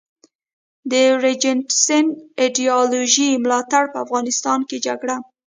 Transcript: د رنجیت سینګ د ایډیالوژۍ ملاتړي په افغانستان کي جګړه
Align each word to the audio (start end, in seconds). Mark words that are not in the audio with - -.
د 0.91 0.93
رنجیت 1.23 1.61
سینګ 1.83 2.09
د 2.15 2.17
ایډیالوژۍ 2.41 3.29
ملاتړي 3.43 3.91
په 3.93 3.97
افغانستان 4.05 4.59
کي 4.69 4.77
جګړه 4.85 5.15